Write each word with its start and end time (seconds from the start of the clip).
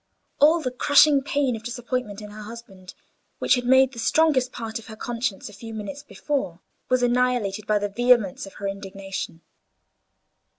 All 0.39 0.59
the 0.61 0.71
crushing 0.71 1.21
pain 1.21 1.55
of 1.55 1.61
disappointment 1.61 2.21
in 2.23 2.31
her 2.31 2.41
husband, 2.41 2.95
which 3.37 3.53
had 3.53 3.65
made 3.65 3.93
the 3.93 3.99
strongest 3.99 4.51
part 4.51 4.79
of 4.79 4.87
her 4.87 4.95
consciousness 4.95 5.47
a 5.47 5.53
few 5.53 5.75
minutes 5.75 6.01
before, 6.01 6.59
was 6.89 7.03
annihilated 7.03 7.67
by 7.67 7.77
the 7.77 7.87
vehemence 7.87 8.47
of 8.47 8.53
her 8.55 8.67
indignation. 8.67 9.41